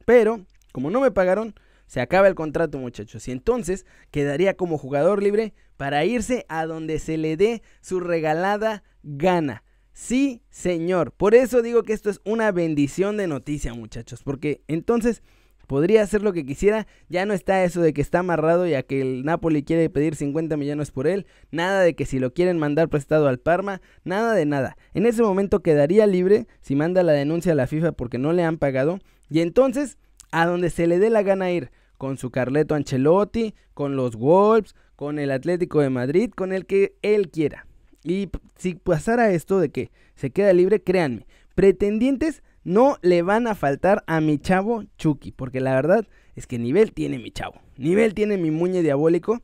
Pero, 0.06 0.46
como 0.74 0.92
no 0.92 1.00
me 1.00 1.12
pagaron, 1.12 1.56
se 1.88 2.02
acaba 2.02 2.28
el 2.28 2.36
contrato, 2.36 2.78
muchachos. 2.78 3.26
Y 3.30 3.32
entonces 3.32 3.86
quedaría 4.12 4.58
como 4.58 4.78
jugador 4.78 5.24
libre 5.24 5.54
para 5.78 6.04
irse 6.04 6.46
a 6.50 6.66
donde 6.66 7.00
se 7.00 7.18
le 7.18 7.38
dé 7.38 7.62
su 7.80 8.02
regalada 8.02 8.84
gana. 9.02 9.64
Sí, 9.94 10.42
señor. 10.50 11.14
Por 11.14 11.36
eso 11.36 11.62
digo 11.62 11.84
que 11.84 11.94
esto 11.94 12.10
es 12.10 12.20
una 12.26 12.52
bendición 12.52 13.16
de 13.16 13.28
noticia, 13.28 13.74
muchachos. 13.74 14.24
Porque 14.24 14.62
entonces 14.68 15.24
podría 15.68 16.02
hacer 16.04 16.22
lo 16.22 16.34
que 16.34 16.46
quisiera. 16.46 16.88
Ya 17.10 17.26
no 17.26 17.34
está 17.34 17.64
eso 17.64 17.82
de 17.82 17.94
que 17.94 18.02
está 18.02 18.20
amarrado 18.20 18.68
y 18.68 18.74
a 18.74 18.84
que 18.84 19.02
el 19.02 19.24
Napoli 19.24 19.64
quiere 19.64 19.90
pedir 19.90 20.16
50 20.16 20.58
millones 20.58 20.92
por 20.92 21.08
él. 21.08 21.26
Nada 21.52 21.82
de 21.82 21.96
que 21.96 22.06
si 22.06 22.20
lo 22.20 22.34
quieren 22.34 22.58
mandar 22.58 22.90
prestado 22.90 23.28
al 23.28 23.40
Parma. 23.40 23.82
Nada 24.04 24.34
de 24.34 24.46
nada. 24.46 24.78
En 24.94 25.06
ese 25.06 25.24
momento 25.24 25.62
quedaría 25.62 26.08
libre 26.08 26.48
si 26.62 26.76
manda 26.76 27.04
la 27.04 27.14
denuncia 27.14 27.54
a 27.54 27.56
la 27.56 27.68
FIFA 27.68 27.94
porque 27.94 28.18
no 28.18 28.34
le 28.34 28.44
han 28.44 28.58
pagado. 28.58 29.00
Y 29.30 29.42
entonces, 29.42 29.98
a 30.32 30.46
donde 30.46 30.70
se 30.70 30.88
le 30.88 31.00
dé 31.00 31.10
la 31.10 31.24
gana 31.24 31.52
ir. 31.52 31.72
Con 31.98 32.18
su 32.18 32.32
Carleto 32.32 32.76
Ancelotti, 32.76 33.56
con 33.74 33.96
los 33.96 34.16
Wolves, 34.16 34.76
con 34.96 35.20
el 35.20 35.32
Atlético 35.32 35.80
de 35.80 35.90
Madrid, 35.90 36.32
con 36.36 36.52
el 36.52 36.66
que 36.66 36.96
él 37.02 37.30
quiera. 37.30 37.66
Y 38.04 38.30
si 38.58 38.76
pasara 38.76 39.32
esto 39.32 39.60
de 39.60 39.70
que 39.70 39.92
se 40.16 40.32
queda 40.32 40.52
libre, 40.54 40.82
créanme, 40.82 41.26
pretendientes 41.56 42.44
no 42.64 42.98
le 43.02 43.22
van 43.22 43.48
a 43.48 43.56
faltar 43.56 44.04
a 44.08 44.22
mi 44.22 44.38
chavo 44.38 44.84
Chucky, 44.98 45.32
porque 45.32 45.60
la 45.60 45.74
verdad 45.74 46.08
es 46.36 46.48
que 46.48 46.58
nivel 46.58 46.94
tiene 46.94 47.20
mi 47.20 47.32
chavo. 47.32 47.56
Nivel 47.78 48.14
tiene 48.14 48.38
mi 48.38 48.52
muñe 48.52 48.82
diabólico. 48.82 49.42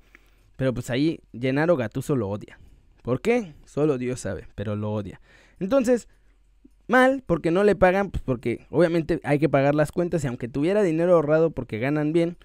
Pero 0.55 0.73
pues 0.73 0.89
ahí 0.89 1.21
Gennaro 1.33 1.77
Gatuso 1.77 2.15
lo 2.15 2.29
odia. 2.29 2.59
¿Por 3.01 3.21
qué? 3.21 3.53
Solo 3.65 3.97
Dios 3.97 4.19
sabe, 4.19 4.47
pero 4.55 4.75
lo 4.75 4.91
odia. 4.91 5.21
Entonces, 5.59 6.09
mal, 6.88 7.23
porque 7.25 7.51
no 7.51 7.63
le 7.63 7.75
pagan, 7.75 8.11
pues 8.11 8.21
porque 8.23 8.67
obviamente 8.69 9.21
hay 9.23 9.39
que 9.39 9.47
pagar 9.47 9.73
las 9.75 9.91
cuentas 9.91 10.23
y 10.23 10.27
aunque 10.27 10.47
tuviera 10.47 10.83
dinero 10.83 11.13
ahorrado 11.13 11.51
porque 11.51 11.79
ganan 11.79 12.11
bien, 12.11 12.38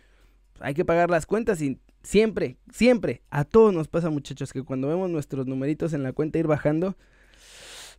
hay 0.61 0.75
que 0.75 0.85
pagar 0.85 1.11
las 1.11 1.27
cuentas 1.27 1.61
y 1.61 1.81
siempre, 2.03 2.57
siempre, 2.71 3.23
a 3.31 3.45
todos 3.45 3.75
nos 3.75 3.89
pasa 3.89 4.11
muchachos 4.11 4.53
que 4.53 4.63
cuando 4.63 4.89
vemos 4.89 5.11
nuestros 5.11 5.47
numeritos 5.47 5.93
en 5.93 6.03
la 6.03 6.13
cuenta 6.13 6.39
ir 6.39 6.47
bajando, 6.47 6.97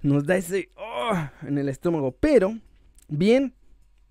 nos 0.05 0.25
da 0.25 0.37
ese 0.37 0.69
oh, 0.77 1.15
en 1.47 1.57
el 1.57 1.69
estómago. 1.69 2.15
Pero, 2.19 2.57
bien, 3.07 3.53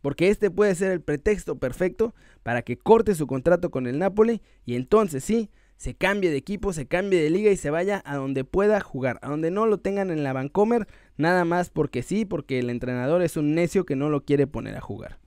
porque 0.02 0.28
este 0.28 0.50
puede 0.50 0.74
ser 0.74 0.92
el 0.92 1.00
pretexto 1.00 1.58
perfecto 1.58 2.14
para 2.42 2.62
que 2.62 2.76
corte 2.76 3.14
su 3.14 3.26
contrato 3.26 3.70
con 3.70 3.86
el 3.86 3.98
Napoli 3.98 4.42
y 4.64 4.74
entonces 4.74 5.24
sí, 5.24 5.50
se 5.76 5.94
cambie 5.94 6.30
de 6.30 6.36
equipo, 6.36 6.72
se 6.72 6.86
cambie 6.86 7.22
de 7.22 7.30
liga 7.30 7.50
y 7.50 7.56
se 7.56 7.70
vaya 7.70 8.02
a 8.04 8.16
donde 8.16 8.44
pueda 8.44 8.80
jugar, 8.80 9.18
a 9.22 9.28
donde 9.28 9.50
no 9.50 9.66
lo 9.66 9.78
tengan 9.78 10.10
en 10.10 10.22
la 10.22 10.32
Vancomer, 10.32 10.86
nada 11.16 11.44
más 11.44 11.70
porque 11.70 12.02
sí, 12.02 12.24
porque 12.24 12.58
el 12.58 12.70
entrenador 12.70 13.22
es 13.22 13.36
un 13.36 13.54
necio 13.54 13.84
que 13.86 13.96
no 13.96 14.10
lo 14.10 14.24
quiere 14.24 14.46
poner 14.46 14.76
a 14.76 14.80
jugar. 14.80 15.18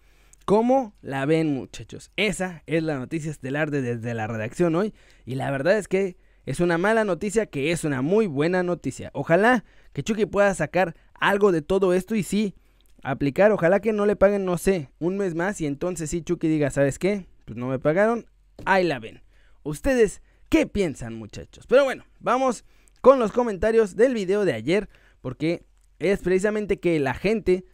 ¿Cómo 0.45 0.93
la 1.01 1.25
ven 1.25 1.53
muchachos? 1.53 2.12
Esa 2.15 2.63
es 2.67 2.81
la 2.81 2.97
noticia 2.97 3.31
estelar 3.31 3.69
de 3.69 3.81
desde 3.81 4.13
la 4.13 4.27
redacción 4.27 4.75
hoy 4.75 4.93
y 5.25 5.36
la 5.36 5.51
verdad 5.51 5.77
es 5.77 5.88
que 5.88 6.17
es 6.48 6.60
una 6.60 6.80
mala 6.80 7.04
noticia 7.04 7.46
que 7.46 7.72
es 7.72 7.84
una 7.84 8.01
muy 8.01 8.25
buena 8.25 8.63
noticia. 8.63 9.12
Ojalá 9.13 9.63
que 9.94 10.01
Chucky 10.01 10.25
pueda 10.25 10.51
sacar 10.56 10.96
algo 11.13 11.51
de 11.51 11.62
todo 11.62 11.94
esto 11.94 12.16
y 12.16 12.24
sí, 12.24 12.56
aplicar, 13.04 13.51
ojalá 13.51 13.80
que 13.80 13.94
no 13.94 14.08
le 14.08 14.16
paguen, 14.16 14.46
no 14.46 14.58
sé, 14.58 14.89
un 14.98 15.18
mes 15.18 15.36
más 15.36 15.62
y 15.62 15.68
entonces 15.68 16.10
sí 16.10 16.24
Chucky 16.24 16.48
diga, 16.48 16.72
¿sabes 16.72 16.98
qué? 16.98 17.27
Pues 17.46 17.56
no 17.56 17.68
me 17.68 17.77
pagaron, 17.77 18.25
ahí 18.66 18.84
la 18.84 18.98
ven. 18.98 19.22
Ustedes 19.62 20.22
¿Qué 20.50 20.66
piensan 20.66 21.16
muchachos? 21.16 21.66
Pero 21.68 21.84
bueno, 21.84 22.06
vamos 22.20 22.63
con 23.01 23.20
los 23.20 23.34
comentarios 23.34 23.98
del 23.98 24.13
video 24.13 24.46
de 24.46 24.54
ayer, 24.54 24.88
porque 25.20 25.66
es 26.00 26.20
precisamente 26.22 26.80
que 26.80 27.00
la 27.00 27.13
gente 27.13 27.66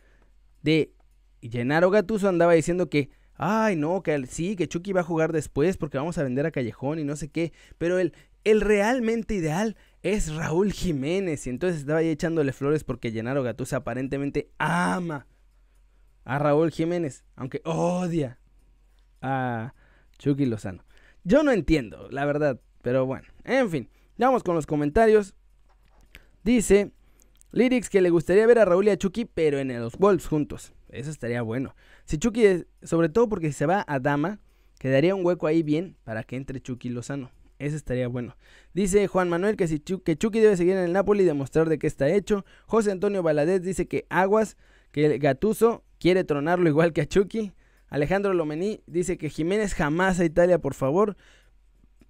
de 0.64 0.92
Gennaro 1.44 1.92
Gatuso 1.92 2.28
andaba 2.28 2.54
diciendo 2.54 2.90
que, 2.90 3.10
ay 3.36 3.76
no, 3.76 4.02
que 4.02 4.26
sí, 4.26 4.56
que 4.56 4.68
Chucky 4.68 4.92
va 4.92 5.02
a 5.02 5.06
jugar 5.06 5.34
después 5.34 5.78
porque 5.78 6.00
vamos 6.00 6.18
a 6.18 6.24
vender 6.24 6.48
a 6.48 6.52
Callejón 6.52 6.98
y 6.98 7.04
no 7.04 7.16
sé 7.16 7.30
qué, 7.30 7.54
pero 7.78 8.00
el, 8.00 8.14
el 8.44 8.62
realmente 8.62 9.36
ideal 9.36 9.76
es 10.02 10.34
Raúl 10.34 10.74
Jiménez 10.74 11.48
y 11.48 11.50
entonces 11.50 11.82
estaba 11.82 12.00
ahí 12.00 12.10
echándole 12.10 12.52
flores 12.52 12.84
porque 12.84 13.12
Gennaro 13.12 13.44
Gatuso 13.44 13.76
aparentemente 13.76 14.50
ama 14.58 15.28
a 16.26 16.40
Raúl 16.40 16.72
Jiménez, 16.72 17.24
aunque 17.36 17.62
odia 17.64 18.40
a 19.22 19.74
Chucky 20.18 20.46
Lozano. 20.46 20.84
Yo 21.24 21.44
no 21.44 21.52
entiendo, 21.52 22.10
la 22.12 22.26
verdad. 22.26 22.60
Pero 22.82 23.06
bueno, 23.06 23.28
en 23.46 23.70
fin. 23.70 23.90
Vamos 24.18 24.44
con 24.44 24.56
los 24.56 24.68
comentarios. 24.68 25.36
Dice 26.44 26.92
Lyrics 27.52 27.90
que 27.90 28.02
le 28.02 28.10
gustaría 28.10 28.46
ver 28.46 28.60
a 28.60 28.66
Raúl 28.66 28.88
y 28.88 28.90
a 28.92 28.98
Chucky, 28.98 29.26
pero 29.26 29.58
en 29.58 29.80
los 29.80 29.98
Wolves 29.98 30.28
juntos. 30.28 30.74
Eso 30.90 31.10
estaría 31.10 31.42
bueno. 31.42 31.76
Si 32.06 32.18
Chucky, 32.18 32.66
sobre 32.84 33.10
todo 33.10 33.30
porque 33.30 33.48
si 33.48 33.54
se 33.54 33.66
va 33.66 33.84
a 33.88 34.00
Dama, 34.00 34.40
quedaría 34.80 35.16
un 35.16 35.26
hueco 35.26 35.48
ahí 35.48 35.64
bien 35.64 35.96
para 36.04 36.24
que 36.24 36.36
entre 36.36 36.62
Chucky 36.62 36.90
Lozano. 36.90 37.32
Eso 37.64 37.78
estaría 37.78 38.10
bueno. 38.10 38.36
Dice 38.74 39.08
Juan 39.08 39.30
Manuel 39.30 39.56
que, 39.56 39.68
si 39.68 39.80
que 39.80 40.18
Chucky 40.18 40.40
debe 40.40 40.58
seguir 40.58 40.74
en 40.74 40.84
el 40.84 40.92
Napoli 40.92 41.24
y 41.24 41.26
demostrar 41.26 41.70
de 41.70 41.80
qué 41.80 41.88
está 41.88 42.10
hecho. 42.10 42.44
José 42.66 42.92
Antonio 42.92 43.24
Valadez 43.24 43.62
dice 43.62 43.88
que 43.88 44.06
Aguas, 44.10 44.58
que 44.92 45.18
Gatuso 45.18 45.84
quiere 45.98 46.26
tronarlo 46.26 46.68
igual 46.68 46.92
que 46.92 47.02
a 47.02 47.06
Chucky. 47.06 47.54
Alejandro 47.88 48.34
Lomení 48.34 48.82
dice 48.86 49.18
que 49.18 49.30
Jiménez 49.30 49.76
jamás 49.76 50.20
a 50.20 50.26
Italia, 50.26 50.60
por 50.60 50.74
favor. 50.74 51.16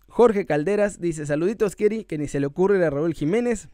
Jorge 0.08 0.46
Calderas 0.46 1.00
dice, 1.00 1.26
saluditos 1.26 1.76
Kerry, 1.76 2.04
que 2.04 2.18
ni 2.18 2.28
se 2.28 2.40
le 2.40 2.48
ocurre 2.48 2.84
a 2.84 2.90
Raúl 2.90 3.14
Jiménez. 3.14 3.70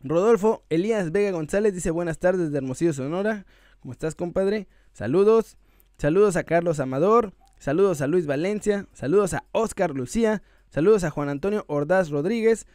Rodolfo 0.00 0.64
Elías 0.68 1.10
Vega 1.10 1.32
González 1.32 1.74
dice, 1.74 1.90
buenas 1.90 2.18
tardes 2.18 2.52
de 2.52 2.58
Hermosillo, 2.58 2.92
Sonora. 2.92 3.44
¿Cómo 3.80 3.92
estás, 3.92 4.14
compadre? 4.14 4.68
Saludos. 4.92 5.56
Saludos 5.96 6.36
a 6.36 6.44
Carlos 6.44 6.78
Amador. 6.78 7.32
Saludos 7.58 8.02
a 8.02 8.06
Luis 8.06 8.26
Valencia. 8.26 8.86
Saludos 8.92 9.34
a 9.34 9.44
Oscar 9.50 9.90
Lucía. 9.96 10.42
Saludos 10.70 11.04
a 11.04 11.10
Juan 11.10 11.28
Antonio 11.28 11.64
Ordaz 11.68 12.10
Rodríguez. 12.10 12.66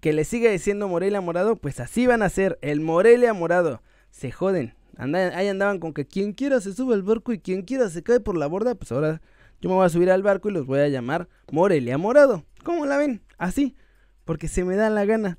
Que 0.00 0.12
le 0.12 0.24
siga 0.24 0.50
diciendo 0.50 0.88
Morelia 0.88 1.20
Morado. 1.20 1.56
Pues 1.56 1.80
así 1.80 2.06
van 2.06 2.22
a 2.22 2.28
ser. 2.28 2.58
El 2.62 2.80
Morelia 2.80 3.32
Morado. 3.32 3.82
Se 4.10 4.30
joden 4.30 4.74
ahí 5.34 5.48
andaban 5.48 5.78
con 5.78 5.92
que 5.92 6.06
quien 6.06 6.32
quiera 6.32 6.60
se 6.60 6.74
sube 6.74 6.94
al 6.94 7.02
barco 7.02 7.32
y 7.32 7.38
quien 7.38 7.62
quiera 7.62 7.88
se 7.88 8.02
cae 8.02 8.20
por 8.20 8.36
la 8.36 8.46
borda. 8.46 8.74
Pues 8.74 8.92
ahora 8.92 9.20
yo 9.60 9.68
me 9.68 9.76
voy 9.76 9.86
a 9.86 9.88
subir 9.88 10.10
al 10.10 10.22
barco 10.22 10.48
y 10.48 10.52
los 10.52 10.66
voy 10.66 10.80
a 10.80 10.88
llamar 10.88 11.28
Morelia 11.50 11.98
Morado. 11.98 12.44
¿Cómo 12.64 12.86
la 12.86 12.98
ven? 12.98 13.22
Así. 13.38 13.76
Porque 14.24 14.48
se 14.48 14.64
me 14.64 14.76
da 14.76 14.90
la 14.90 15.04
gana. 15.04 15.38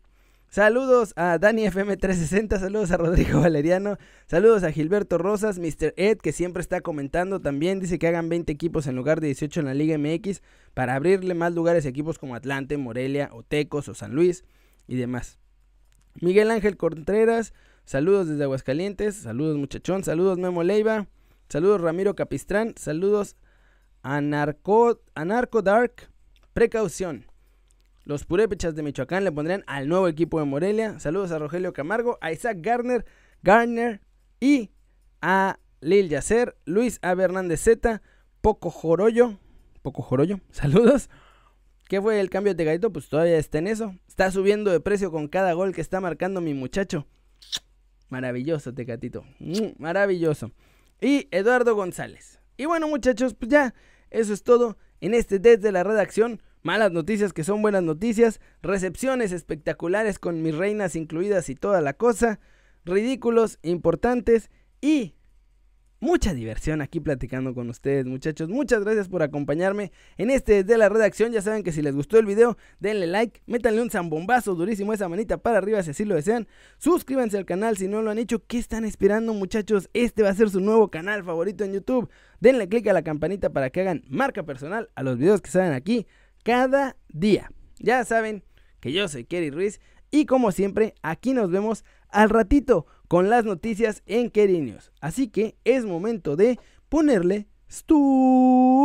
Saludos 0.53 1.13
a 1.15 1.37
Dani 1.37 1.63
FM360, 1.63 2.59
saludos 2.59 2.91
a 2.91 2.97
Rodrigo 2.97 3.39
Valeriano, 3.39 3.97
saludos 4.27 4.63
a 4.63 4.71
Gilberto 4.73 5.17
Rosas, 5.17 5.59
Mr. 5.59 5.93
Ed, 5.95 6.17
que 6.17 6.33
siempre 6.33 6.59
está 6.59 6.81
comentando 6.81 7.39
también, 7.39 7.79
dice 7.79 7.97
que 7.97 8.09
hagan 8.09 8.27
20 8.27 8.51
equipos 8.51 8.85
en 8.85 8.97
lugar 8.97 9.21
de 9.21 9.27
18 9.27 9.61
en 9.61 9.65
la 9.67 9.73
Liga 9.73 9.97
MX 9.97 10.41
para 10.73 10.95
abrirle 10.95 11.35
más 11.35 11.53
lugares 11.53 11.85
a 11.85 11.89
equipos 11.89 12.19
como 12.19 12.35
Atlante, 12.35 12.75
Morelia, 12.75 13.29
Otecos 13.31 13.87
o 13.87 13.93
San 13.93 14.13
Luis 14.13 14.43
y 14.87 14.97
demás. 14.97 15.39
Miguel 16.19 16.51
Ángel 16.51 16.75
Contreras, 16.75 17.53
Saludos 17.85 18.27
desde 18.27 18.43
Aguascalientes, 18.43 19.15
saludos 19.15 19.57
muchachón, 19.57 20.03
saludos 20.03 20.37
Memo 20.37 20.63
Leiva, 20.63 21.07
saludos 21.47 21.79
Ramiro 21.79 22.13
Capistrán, 22.15 22.73
saludos 22.77 23.37
a 24.03 24.21
Dark, 25.63 25.93
precaución. 26.53 27.30
Los 28.03 28.25
purépechas 28.25 28.75
de 28.75 28.83
Michoacán 28.83 29.23
le 29.23 29.31
pondrían 29.31 29.63
al 29.67 29.87
nuevo 29.87 30.07
equipo 30.07 30.39
de 30.39 30.45
Morelia. 30.45 30.99
Saludos 30.99 31.31
a 31.31 31.39
Rogelio 31.39 31.71
Camargo, 31.73 32.17
a 32.21 32.31
Isaac 32.31 32.57
Garner, 32.61 33.05
Garner 33.43 34.01
y 34.39 34.71
a 35.21 35.59
Lil 35.81 36.09
Yacer, 36.09 36.57
Luis 36.65 36.99
A. 37.01 37.11
Hernández 37.11 37.61
Z, 37.61 38.01
Poco 38.41 38.69
Jorollo, 38.71 39.37
Poco 39.81 40.01
Jorollo, 40.01 40.39
saludos. 40.51 41.09
¿Qué 41.87 42.01
fue 42.01 42.19
el 42.19 42.29
cambio 42.29 42.55
de 42.55 42.63
Gaito? 42.63 42.91
Pues 42.93 43.09
todavía 43.09 43.37
está 43.37 43.57
en 43.57 43.67
eso. 43.67 43.93
Está 44.07 44.31
subiendo 44.31 44.71
de 44.71 44.79
precio 44.79 45.11
con 45.11 45.27
cada 45.27 45.53
gol 45.53 45.73
que 45.75 45.81
está 45.81 45.99
marcando 45.99 46.39
mi 46.39 46.53
muchacho. 46.53 47.05
Maravilloso, 48.07 48.73
Tecatito. 48.73 49.25
Mm, 49.39 49.71
maravilloso. 49.77 50.51
Y 51.01 51.27
Eduardo 51.31 51.75
González. 51.75 52.39
Y 52.55 52.65
bueno, 52.65 52.87
muchachos, 52.87 53.33
pues 53.33 53.51
ya, 53.51 53.73
eso 54.09 54.33
es 54.33 54.43
todo 54.43 54.77
en 55.01 55.13
este 55.13 55.39
desde 55.39 55.71
la 55.71 55.83
redacción. 55.83 56.41
Malas 56.63 56.91
noticias 56.91 57.33
que 57.33 57.43
son 57.43 57.61
buenas 57.61 57.81
noticias. 57.81 58.39
Recepciones 58.61 59.31
espectaculares 59.31 60.19
con 60.19 60.43
mis 60.43 60.55
reinas 60.55 60.95
incluidas 60.95 61.49
y 61.49 61.55
toda 61.55 61.81
la 61.81 61.93
cosa. 61.93 62.39
Ridículos, 62.85 63.57
importantes 63.63 64.51
y 64.79 65.15
mucha 65.99 66.33
diversión 66.33 66.81
aquí 66.81 66.99
platicando 66.99 67.55
con 67.55 67.69
ustedes, 67.69 68.05
muchachos. 68.05 68.49
Muchas 68.49 68.83
gracias 68.83 69.07
por 69.07 69.23
acompañarme 69.23 69.91
en 70.17 70.29
este 70.29 70.63
de 70.63 70.77
la 70.77 70.89
redacción. 70.89 71.31
Ya 71.31 71.41
saben 71.41 71.63
que 71.63 71.71
si 71.71 71.81
les 71.81 71.95
gustó 71.95 72.19
el 72.19 72.27
video, 72.27 72.57
denle 72.79 73.07
like, 73.07 73.41
métanle 73.47 73.81
un 73.81 73.89
zambombazo 73.89 74.53
durísimo 74.53 74.93
esa 74.93 75.09
manita 75.09 75.37
para 75.37 75.57
arriba 75.57 75.81
si 75.81 75.91
así 75.91 76.05
lo 76.05 76.13
desean. 76.13 76.47
Suscríbanse 76.77 77.37
al 77.37 77.45
canal 77.45 77.77
si 77.77 77.87
no 77.87 78.03
lo 78.03 78.11
han 78.11 78.19
hecho. 78.19 78.45
¿Qué 78.45 78.59
están 78.59 78.85
esperando, 78.85 79.33
muchachos? 79.33 79.89
Este 79.93 80.21
va 80.21 80.29
a 80.29 80.35
ser 80.35 80.51
su 80.51 80.59
nuevo 80.59 80.89
canal 80.89 81.23
favorito 81.23 81.63
en 81.63 81.73
YouTube. 81.73 82.09
Denle 82.39 82.67
click 82.67 82.87
a 82.87 82.93
la 82.93 83.03
campanita 83.03 83.51
para 83.51 83.71
que 83.71 83.81
hagan 83.81 84.03
marca 84.07 84.43
personal 84.43 84.89
a 84.93 85.01
los 85.01 85.17
videos 85.17 85.41
que 85.41 85.49
salen 85.49 85.73
aquí 85.73 86.05
cada 86.43 86.97
día. 87.09 87.51
Ya 87.79 88.03
saben 88.05 88.43
que 88.79 88.91
yo 88.91 89.07
soy 89.07 89.25
Kerry 89.25 89.49
Ruiz 89.49 89.79
y 90.11 90.25
como 90.25 90.51
siempre, 90.51 90.93
aquí 91.01 91.33
nos 91.33 91.49
vemos 91.49 91.85
al 92.09 92.29
ratito 92.29 92.85
con 93.07 93.29
las 93.29 93.45
noticias 93.45 94.03
en 94.05 94.29
Kerry 94.29 94.61
News. 94.61 94.91
Así 94.99 95.29
que 95.29 95.55
es 95.63 95.85
momento 95.85 96.35
de 96.35 96.59
ponerle 96.89 97.47
stop. 97.69 98.81